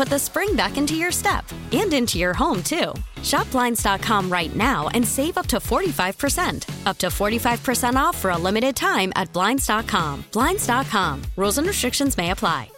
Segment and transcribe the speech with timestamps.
[0.00, 2.94] put the spring back into your step and into your home, too.
[3.22, 6.86] Shop Blinds.com right now and save up to 45%.
[6.86, 10.24] Up to 45% off for a limited time at Blinds.com.
[10.32, 11.22] Blinds.com.
[11.36, 12.70] Rules and restrictions may apply.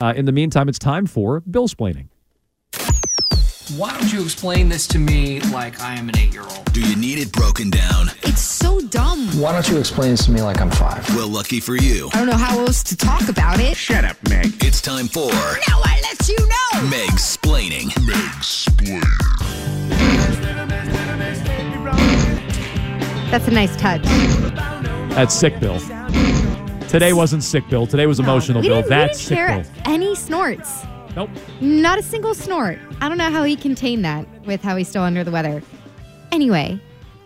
[0.00, 2.09] Uh, in the meantime, it's time for bill splaining.
[3.76, 6.72] Why don't you explain this to me like I am an eight year old?
[6.72, 8.08] Do you need it broken down?
[8.22, 9.26] It's so dumb.
[9.40, 11.08] Why don't you explain this to me like I'm five?
[11.14, 12.10] Well, lucky for you.
[12.12, 13.76] I don't know how else to talk about it.
[13.76, 14.64] Shut up, Meg.
[14.64, 16.88] It's time for Now I let you know.
[16.90, 17.88] Meg's Splaining.
[18.06, 19.02] Meg's Splaining.
[23.30, 24.02] That's a nice touch.
[25.14, 25.78] That's sick, Bill.
[26.88, 27.86] Today wasn't sick, Bill.
[27.86, 28.78] Today was emotional, we Bill.
[28.78, 29.92] didn't, That's we sick, didn't Bill.
[29.92, 30.82] any snorts.
[31.16, 31.30] Nope.
[31.60, 32.78] Not a single snort.
[33.00, 35.62] I don't know how he contained that with how he's still under the weather.
[36.32, 36.80] Anyway,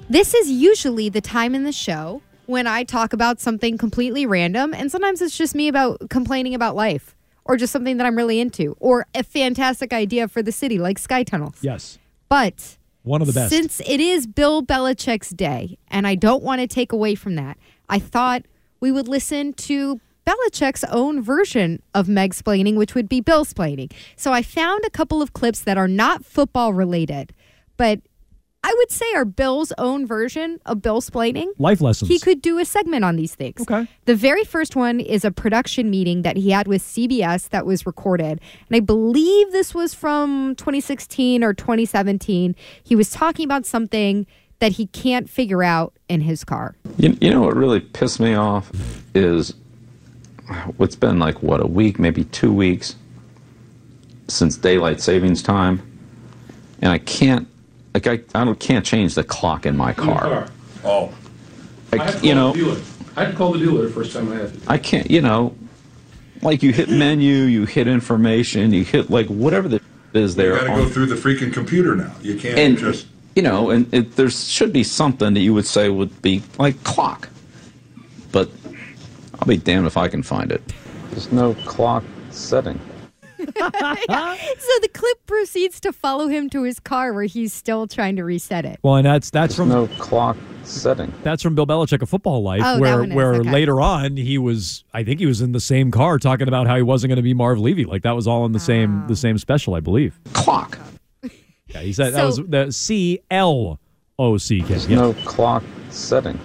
[0.09, 4.75] this is usually the time in the show when I talk about something completely random,
[4.75, 7.15] and sometimes it's just me about complaining about life
[7.45, 10.99] or just something that I'm really into or a fantastic idea for the city like
[10.99, 11.59] sky tunnels.
[11.61, 11.99] Yes.
[12.29, 13.51] But One of the best.
[13.51, 17.59] since it is Bill Belichick's day, and I don't want to take away from that,
[17.89, 18.45] I thought
[18.81, 23.93] we would listen to Belichick's own version of Meg splaining, which would be Bill splaining.
[24.17, 27.33] So I found a couple of clips that are not football related,
[27.77, 28.01] but
[28.67, 31.49] I would say are Bill's own version of Bill splaining.
[31.59, 32.09] Life lessons.
[32.09, 33.61] He could do a segment on these things.
[33.61, 33.87] Okay.
[34.07, 37.85] The very first one is a production meeting that he had with CBS that was
[37.85, 38.41] recorded.
[38.69, 42.57] And I believe this was from 2016 or 2017.
[42.83, 44.27] He was talking about something
[44.61, 46.75] that he can't figure out in his car.
[46.97, 48.73] You, you know what really pissed me off
[49.15, 49.53] is
[50.77, 52.97] what's been like what a week, maybe two weeks
[54.29, 55.83] since daylight savings time,
[56.81, 57.49] and I can't
[57.93, 60.49] like I, I don't, can't change the clock in my car.
[60.85, 61.13] Oh.
[61.93, 62.81] I, I had to call you know the dealer.
[63.17, 64.61] I had to call the dealer the first time I had to.
[64.71, 65.57] I can't you know
[66.43, 69.81] like you hit menu, you hit information, you hit like whatever the
[70.13, 70.55] is there.
[70.55, 72.15] You got to go through the freaking computer now.
[72.23, 73.07] You can't and just.
[73.35, 76.83] you know, and it, there should be something that you would say would be like
[76.85, 77.29] clock,
[78.31, 78.49] but
[79.45, 80.63] I'll be damned if I can find it.
[81.11, 82.81] There's no clock setting.
[83.37, 88.25] So the clip proceeds to follow him to his car where he's still trying to
[88.25, 88.79] reset it.
[88.83, 91.13] Well, and that's that's from no clock setting.
[91.23, 93.51] That's from Bill Belichick, a football life, Oh, that where one is, where okay.
[93.51, 96.77] later on he was, I think he was in the same car talking about how
[96.77, 97.85] he wasn't going to be Marv Levy.
[97.85, 99.07] Like that was all in the same ah.
[99.09, 100.19] the same special, I believe.
[100.33, 100.79] Clock.
[101.67, 103.79] Yeah, he said that was the C L
[104.19, 104.67] O C K.
[104.69, 104.97] There's Yeah.
[104.97, 106.39] no clock setting.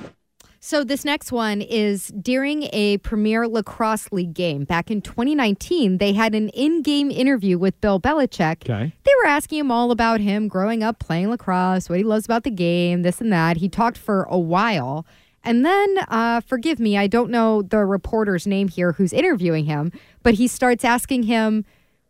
[0.69, 5.97] So this next one is during a Premier Lacrosse League game back in 2019.
[5.97, 8.69] They had an in-game interview with Bill Belichick.
[8.69, 8.93] Okay.
[9.03, 12.43] They were asking him all about him growing up playing lacrosse, what he loves about
[12.43, 13.57] the game, this and that.
[13.57, 15.07] He talked for a while.
[15.43, 19.91] And then, uh, forgive me, I don't know the reporter's name here who's interviewing him,
[20.21, 21.65] but he starts asking him,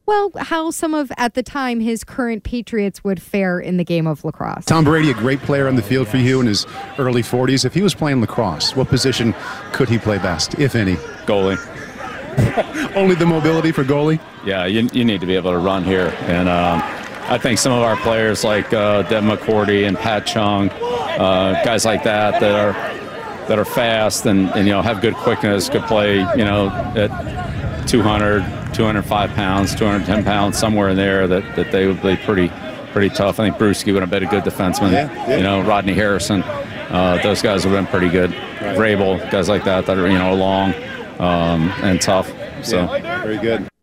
[0.10, 4.08] well, how some of, at the time, his current Patriots would fare in the game
[4.08, 4.66] of lacrosse.
[4.66, 6.66] Tom Brady, a great player on the field for you in his
[6.98, 7.64] early 40s.
[7.64, 9.36] If he was playing lacrosse, what position
[9.72, 10.96] could he play best, if any?
[11.28, 11.58] Goalie.
[12.96, 14.20] Only the mobility for goalie?
[14.44, 16.12] Yeah, you, you need to be able to run here.
[16.22, 16.82] And um,
[17.30, 21.86] I think some of our players like uh, Dev McCourty and Pat Chung, uh, guys
[21.86, 22.74] like that that are
[23.48, 27.12] that are fast and, and you know have good quickness, could play you know at
[27.90, 28.42] 200,
[28.74, 32.52] 205 pounds, 210 pounds, somewhere in there that, that they would be pretty
[32.92, 33.40] pretty tough.
[33.40, 34.92] I think Bruschi would have been a good defenseman.
[34.92, 35.38] Yeah, yeah.
[35.38, 38.32] You know, Rodney Harrison, uh, those guys would have been pretty good.
[38.62, 38.76] Right.
[38.78, 40.74] Vrabel, guys like that that are you know long
[41.20, 42.28] um, and tough.
[42.64, 42.94] So.
[42.94, 43.68] Yeah, very good.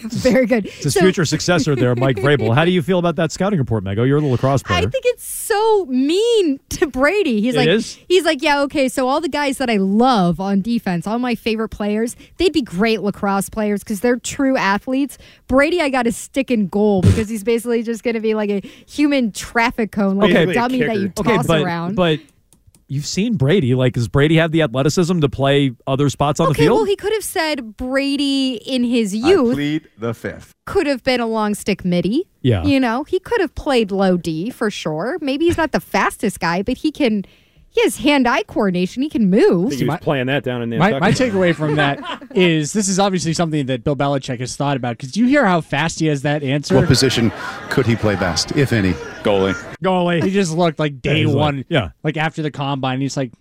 [0.00, 0.64] Very good.
[0.66, 2.54] It's his So- future successor there, Mike Vrabel.
[2.54, 4.06] How do you feel about that scouting report, Mego?
[4.06, 4.78] You're the lacrosse player.
[4.78, 7.40] I think it's so mean to Brady.
[7.40, 7.94] He's It like, is?
[8.06, 8.88] he's like, yeah, okay.
[8.88, 12.62] So all the guys that I love on defense, all my favorite players, they'd be
[12.62, 15.16] great lacrosse players because they're true athletes.
[15.46, 18.50] Brady, I got to stick in goal because he's basically just going to be like
[18.50, 21.94] a human traffic cone, like Okay, a but- dummy that you okay, toss but, around.
[21.96, 22.20] but
[22.88, 23.74] you've seen Brady.
[23.74, 26.76] Like, does Brady have the athleticism to play other spots on the field?
[26.76, 30.54] well, he could have said Brady in his youth plead the fifth.
[30.66, 32.28] could have been a long stick middie.
[32.42, 32.64] Yeah.
[32.64, 35.18] You know, he could have played low D for sure.
[35.20, 37.24] Maybe he's not the fastest guy, but he can.
[37.70, 39.02] He has hand-eye coordination.
[39.02, 39.72] He can move.
[39.72, 43.32] he was playing that down in My, my takeaway from that is this is obviously
[43.34, 44.96] something that Bill Belichick has thought about.
[44.96, 46.74] Because do you hear how fast he has that answer?
[46.76, 47.30] What position
[47.70, 48.92] could he play best, if any?
[49.22, 49.54] Goalie.
[49.84, 50.24] Goalie.
[50.24, 51.64] He just looked like day Yeah, he's like- one.
[51.68, 51.90] yeah.
[52.02, 53.32] Like after the combine, he's like,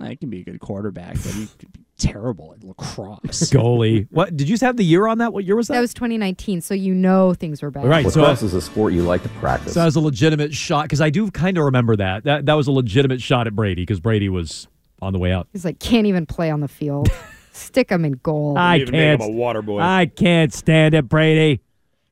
[0.00, 3.18] eh, I can be a good quarterback, but he could be terrible at lacrosse.
[3.52, 4.06] Goalie.
[4.10, 5.32] What did you have the year on that?
[5.32, 5.74] What year was that?
[5.74, 7.84] That was 2019, so you know things were bad.
[7.84, 9.74] Right, so- Lacrosse is a sport you like to practice.
[9.74, 12.24] So that was a legitimate shot because I do kind of remember that.
[12.24, 14.66] That that was a legitimate shot at Brady because Brady was
[15.02, 15.48] on the way out.
[15.52, 17.08] He's like, can't even play on the field.
[17.52, 18.56] Stick him in goal.
[18.56, 19.20] I can't.
[19.20, 19.80] him a water boy.
[19.80, 21.60] I can't stand it, Brady.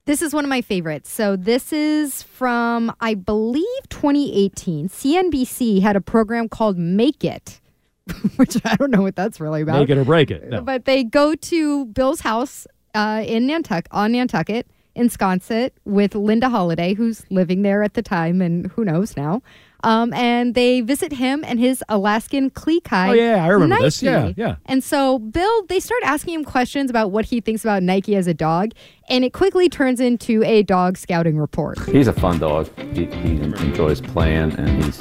[0.07, 1.11] This is one of my favorites.
[1.11, 4.89] So this is from, I believe, 2018.
[4.89, 7.61] CNBC had a program called Make It,
[8.37, 9.81] which I don't know what that's really about.
[9.81, 10.49] Make it or break it.
[10.49, 10.61] No.
[10.61, 16.95] But they go to Bill's house uh, in Nantucket, on Nantucket, ensconce with Linda Holliday,
[16.95, 19.43] who's living there at the time, and who knows now.
[19.85, 23.11] Um, and they visit him and his Alaskan Klee Kai.
[23.11, 24.03] Oh, yeah, I remember this.
[24.03, 24.57] Yeah, yeah.
[24.65, 28.27] And so Bill, they start asking him questions about what he thinks about Nike as
[28.27, 28.73] a dog,
[29.09, 31.79] and it quickly turns into a dog scouting report.
[31.89, 32.69] He's a fun dog.
[32.95, 34.99] He, he enjoys playing, and he's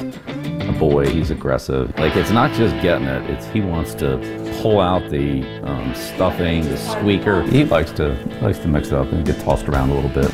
[0.69, 1.07] a boy.
[1.09, 1.97] He's aggressive.
[1.97, 4.17] Like it's not just getting it; it's he wants to
[4.61, 7.43] pull out the um, stuffing, the squeaker.
[7.43, 10.31] He likes to likes to mix it up and get tossed around a little bit.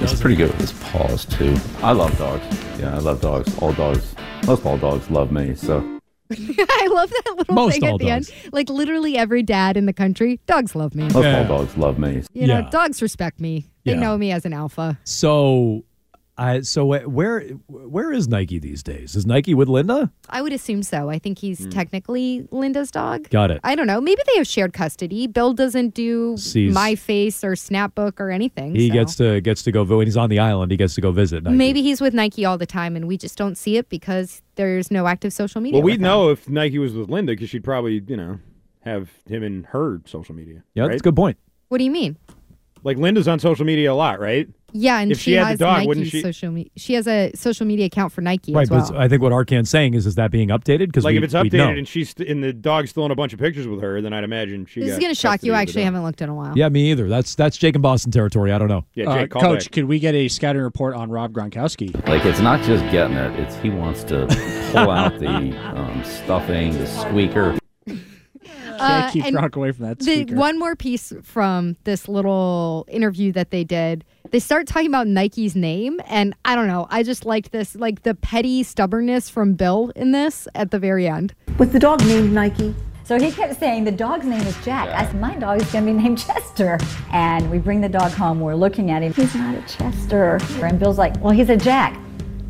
[0.00, 1.56] He's pretty good with his paws too.
[1.82, 2.44] I love dogs.
[2.78, 3.56] Yeah, I love dogs.
[3.58, 4.14] All dogs,
[4.46, 5.54] most all dogs love me.
[5.56, 5.78] So
[6.30, 8.30] I love that little Most thing at the end.
[8.52, 11.04] Like literally every dad in the country, dogs love me.
[11.08, 12.22] most all dogs love me.
[12.32, 12.70] You know, Yeah.
[12.70, 13.66] dogs respect me.
[13.84, 13.98] They Yeah.
[14.00, 14.98] know me as an alpha.
[15.04, 15.84] So,
[16.40, 19.14] I so where where is Nike these days?
[19.14, 20.10] Is Nike with Linda?
[20.30, 21.10] I would assume so.
[21.10, 21.68] I think he's hmm.
[21.68, 23.28] technically Linda's dog.
[23.28, 23.60] Got it.
[23.62, 24.00] I don't know.
[24.00, 25.26] Maybe they have shared custody.
[25.26, 28.74] Bill doesn't do Sees- My Face or Snapbook or anything.
[28.74, 28.94] He so.
[28.94, 30.70] gets to gets to go when he's on the island.
[30.70, 31.44] He gets to go visit.
[31.44, 31.56] Nike.
[31.56, 34.90] Maybe he's with Nike all the time and we just don't see it because there's
[34.90, 35.78] no active social media.
[35.78, 38.38] well, we'd know if Nike was with Linda because she'd probably, you know,
[38.80, 40.64] have him in her social media.
[40.72, 40.88] Yeah, right?
[40.88, 41.36] that's a good point.
[41.68, 42.16] What do you mean?
[42.82, 44.48] Like Linda's on social media a lot, right?
[44.72, 46.70] Yeah, and If she, she had the has dog, Nike's wouldn't she- social media.
[46.76, 48.88] She has a social media account for Nike Right, as well.
[48.90, 50.86] but I think what Arcan's saying is, is that being updated?
[50.86, 53.14] Because Like we, if it's updated and she's st- and the dog's still in a
[53.14, 54.80] bunch of pictures with her, then I'd imagine she.
[54.80, 55.52] this is going to shock you.
[55.54, 56.52] I actually haven't looked in a while.
[56.56, 57.08] Yeah, me either.
[57.08, 58.52] That's that's Jake and Boston territory.
[58.52, 58.84] I don't know.
[58.94, 59.72] Yeah, Uh, Jake, call Coach, back.
[59.72, 61.94] could we get a scouting report on Rob Gronkowski?
[62.08, 64.26] Like it's not just getting it; it's he wants to
[64.72, 67.56] pull out the um, stuffing, the squeaker.
[68.82, 73.30] Uh, keep and Gronk away from that The, one more piece from this little interview
[73.32, 74.06] that they did.
[74.30, 76.86] They start talking about Nike's name, and I don't know.
[76.88, 81.08] I just liked this, like the petty stubbornness from Bill in this at the very
[81.08, 81.34] end.
[81.58, 82.72] Was the dog named Nike?
[83.02, 84.88] So he kept saying the dog's name is Jack.
[84.90, 86.78] I said, my dog is going to be named Chester.
[87.10, 88.38] And we bring the dog home.
[88.38, 89.12] We're looking at him.
[89.12, 90.38] He's not a Chester.
[90.62, 91.98] And Bill's like, well, he's a Jack.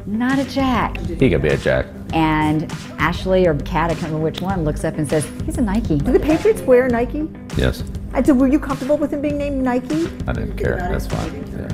[0.05, 0.99] Not a Jack.
[0.99, 1.87] He could be a jack.
[2.13, 5.63] And Ashley or Kat, I can't remember which one, looks up and says, he's a
[5.63, 5.97] Nike.
[5.97, 7.27] Do the Patriots wear Nike?
[7.57, 10.07] Yes, I said, were you comfortable with him being named Nike?
[10.27, 10.77] I didn't care.
[10.77, 11.45] That's fine.
[11.57, 11.69] Yeah.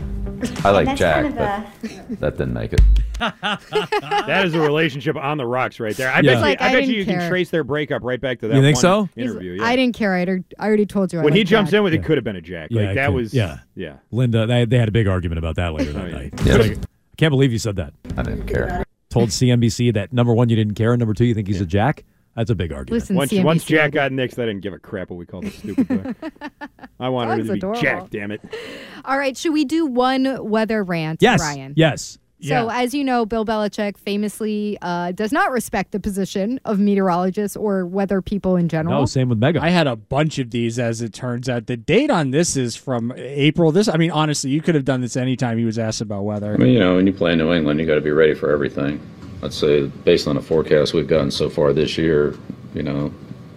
[0.66, 2.81] I like That's Jack, kind of but that didn't make it.
[3.19, 6.11] that is a relationship on the rocks right there.
[6.11, 6.23] I Yeah.
[6.23, 7.28] bet It's like, you, I, I bet didn't you, you can care.
[7.31, 8.55] trace their breakup right back to that.
[8.55, 9.09] You think one so?
[9.16, 9.52] Interview.
[9.52, 9.64] Yeah.
[9.64, 10.12] I didn't care.
[10.14, 11.21] I already, I already told you.
[11.21, 11.78] I when he like jumps Jack.
[11.78, 12.69] in with it, could have been a Jack.
[12.71, 13.61] Yeah, like it that could- was yeah.
[13.75, 13.97] yeah.
[14.11, 16.35] Linda, they, they had a big argument about that later oh, that night.
[16.45, 16.57] Yeah.
[16.57, 17.95] Like, I can't believe you said that.
[18.19, 18.85] I didn't care.
[19.09, 21.66] Told CNBC that number one, you didn't care, and number two, you think he's a
[21.66, 22.05] jack.
[22.37, 23.02] That's a big argument.
[23.02, 25.50] Listen, Once, once Jack got nixed, I didn't give a crap what we called the
[25.50, 26.28] stupid boy.
[27.00, 27.81] I wanted Dog's her to be.
[27.81, 28.11] Jack.
[28.11, 28.43] Damn it.
[29.07, 31.73] All right, should we do one weather rant, yes, Ryan?
[31.76, 32.19] yes.
[32.43, 37.57] So, as you know, Bill Belichick famously uh, does not respect the position of meteorologists
[37.57, 39.00] or weather people in general.
[39.00, 39.61] No, same with Mega.
[39.61, 41.66] I had a bunch of these, as it turns out.
[41.66, 43.73] The date on this is from April.
[43.73, 46.52] This, I mean, honestly, you could have done this anytime he was asked about weather.
[46.52, 48.35] I mean, you know, when you play in New England, you got to be ready
[48.35, 49.00] for everything.
[49.43, 52.35] I'd say, based on the forecast we've gotten so far this year,
[52.75, 53.12] you know,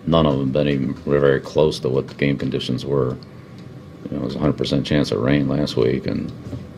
[0.06, 3.18] none of them been even very close to what the game conditions were.
[4.10, 6.32] You know, it was a 100% chance of rain last week, and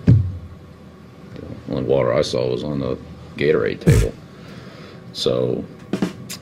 [0.06, 2.98] the only water I saw was on the
[3.38, 4.14] Gatorade table.
[5.14, 5.64] So,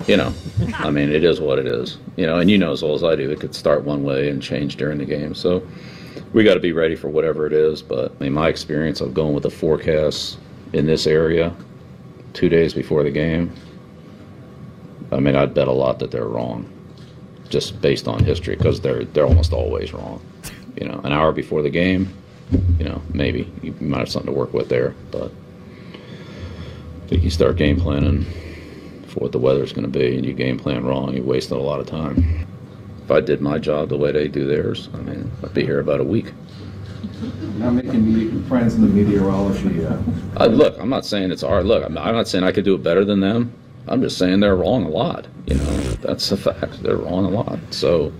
[0.07, 0.33] you know,
[0.75, 1.97] I mean, it is what it is.
[2.17, 4.29] You know, and you know as well as I do, it could start one way
[4.29, 5.33] and change during the game.
[5.33, 5.65] So,
[6.33, 7.81] we got to be ready for whatever it is.
[7.81, 10.37] But I mean, my experience of going with the forecast
[10.73, 11.55] in this area
[12.33, 13.53] two days before the game,
[15.11, 16.71] I mean, I'd bet a lot that they're wrong,
[17.49, 20.21] just based on history, because they're they're almost always wrong.
[20.79, 22.13] You know, an hour before the game,
[22.77, 25.31] you know, maybe you might have something to work with there, but
[27.03, 28.25] I think you start game planning
[29.07, 31.61] for what the weather's going to be, and you game plan wrong, you're wasting a
[31.61, 32.45] lot of time.
[33.03, 35.79] If I did my job the way they do theirs, I mean, I'd be here
[35.79, 36.31] about a week.
[37.57, 39.85] Not making me friends in the meteorology.
[39.85, 39.97] Uh,
[40.37, 41.65] Uh, look, I'm not saying it's hard.
[41.65, 43.51] Look, I'm I'm not saying I could do it better than them.
[43.87, 45.27] I'm just saying they're wrong a lot.
[45.47, 46.81] You know, that's a fact.
[46.83, 47.59] They're wrong a lot.
[47.71, 48.13] So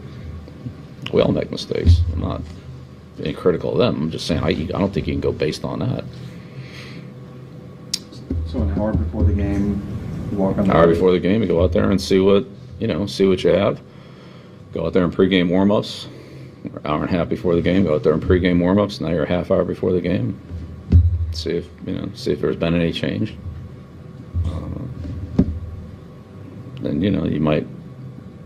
[1.14, 2.02] we all make mistakes.
[2.12, 2.42] I'm not
[3.18, 3.96] being critical of them.
[4.04, 6.04] I'm just saying I, I don't think you can go based on that.
[8.48, 9.82] so an hour before the game,
[10.32, 12.20] you walk on An the hour before the game, you go out there and see
[12.20, 12.46] what
[12.80, 13.80] you know, see what you have.
[14.74, 16.08] Go out there and pregame warm-ups.
[16.86, 19.02] Hour and a half before the game, go out there and pregame warm-ups.
[19.02, 20.40] Now you're a half hour before the game.
[21.32, 23.36] See if you know, see if there's been any change.
[24.46, 25.54] Um,
[26.82, 27.68] then you know you might.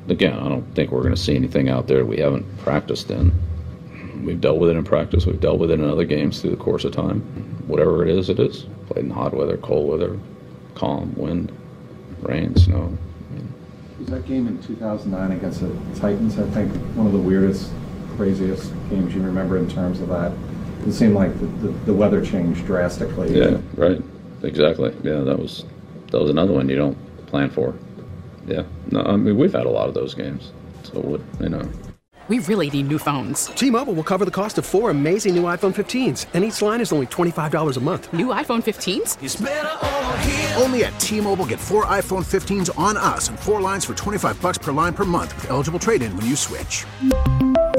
[0.09, 3.31] Again, I don't think we're going to see anything out there we haven't practiced in.
[4.23, 5.25] We've dealt with it in practice.
[5.25, 7.21] We've dealt with it in other games through the course of time.
[7.67, 8.65] Whatever it is, it is.
[8.87, 10.19] Played in hot weather, cold weather,
[10.75, 11.51] calm, wind,
[12.21, 12.97] rain, snow.
[13.99, 17.71] Was that game in 2009 against the Titans, I think, one of the weirdest,
[18.15, 20.31] craziest games you remember in terms of that?
[20.87, 23.37] It seemed like the, the, the weather changed drastically.
[23.37, 24.01] Yeah, right.
[24.43, 24.93] Exactly.
[25.03, 25.65] Yeah, that was
[26.11, 27.73] that was another one you don't plan for.
[28.45, 28.63] Yeah.
[28.91, 30.51] No, I mean we've had a lot of those games.
[30.83, 31.67] So what you know.
[32.29, 33.47] We really need new phones.
[33.47, 36.93] T-Mobile will cover the cost of four amazing new iPhone 15s, and each line is
[36.93, 38.13] only $25 a month.
[38.13, 40.61] New iPhone 15s?
[40.61, 44.57] Only at T-Mobile get four iPhone 15s on us and four lines for 25 bucks
[44.57, 46.85] per line per month with eligible trade-in when you switch.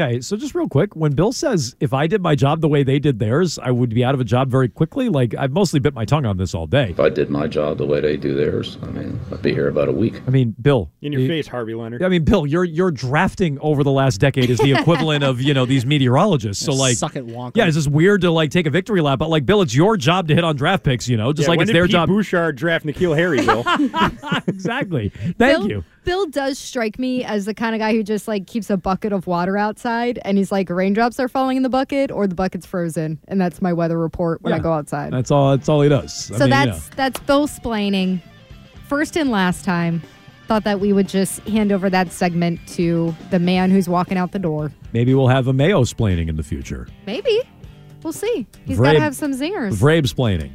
[0.00, 2.84] Okay, so just real quick, when Bill says if I did my job the way
[2.84, 5.08] they did theirs, I would be out of a job very quickly.
[5.08, 6.90] Like I've mostly bit my tongue on this all day.
[6.90, 9.66] If I did my job the way they do theirs, I mean I'd be here
[9.66, 10.20] about a week.
[10.24, 12.04] I mean, Bill, In your you- face, Harvey Leonard.
[12.04, 15.52] I mean, Bill, your your drafting over the last decade is the equivalent of you
[15.52, 16.64] know these meteorologists.
[16.64, 17.56] So like, suck it, Wonka.
[17.56, 19.18] yeah, it's just weird to like take a victory lap.
[19.18, 21.08] But like, Bill, it's your job to hit on draft picks.
[21.08, 22.08] You know, just Yeah, like when it's did their Pete job.
[22.08, 23.64] Bouchard draft N'Keal Harry, Bill.
[24.46, 25.08] exactly.
[25.08, 25.84] Thank Bill, you.
[26.04, 29.12] Bill does strike me as the kind of guy who just like keeps a bucket
[29.12, 32.64] of water outside and he's like raindrops are falling in the bucket or the bucket's
[32.66, 35.12] frozen and that's my weather report when I go outside.
[35.12, 35.50] That's all.
[35.56, 36.14] That's all he does.
[36.14, 38.20] so I mean, you that's that's Bill splaining.
[38.88, 40.02] First and last time.
[40.46, 44.32] Thought that we would just hand over that segment to the man who's walking out
[44.32, 44.72] the door.
[44.94, 46.88] maybe we'll have a Mayo splaining in the future.
[47.04, 47.42] Maybe.
[48.02, 48.46] We'll see.
[48.64, 49.74] He's got to have some zingers.
[49.74, 50.52] Vrabe splaining.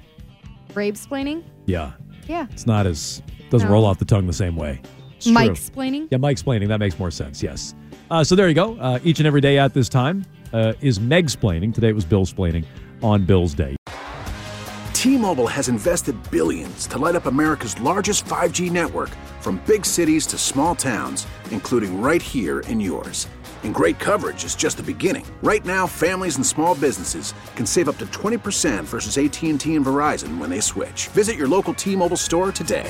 [0.73, 1.43] Brave splaining?
[1.67, 1.91] Yeah,
[2.27, 2.47] Yeah.
[2.49, 3.21] it's not as
[3.51, 3.73] doesn't No.
[3.75, 4.81] roll off the tongue the same way.
[5.23, 5.55] It's Mike true.
[5.55, 6.07] splaining?
[6.11, 6.67] Yeah, Mike explaining.
[6.69, 7.41] That makes more sense.
[7.41, 7.73] Yes.
[8.11, 8.75] Uh, so there you go.
[8.77, 11.73] Uh, each and every day at this time uh, is Meg splaining.
[11.73, 12.65] Today it was Bill splaining
[13.01, 13.75] on Bill's day.
[14.93, 19.09] T-Mobile has invested billions to light up America's largest 5G network
[19.41, 23.27] from big cities to small towns, including right here in yours.
[23.63, 25.25] And great coverage is just the beginning.
[25.41, 30.37] Right now, families and small businesses can save up to 20% versus AT&T and Verizon
[30.37, 31.07] when they switch.
[31.09, 32.89] Visit your local T-Mobile store today.